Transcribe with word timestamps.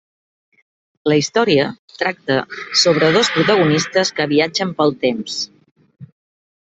La 1.11 1.17
història 1.19 1.65
tracta 1.99 2.39
sobre 2.85 3.11
dos 3.17 3.29
protagonistes 3.37 4.13
que 4.21 4.29
viatgen 4.33 4.73
pel 4.81 4.97
temps. 5.05 5.37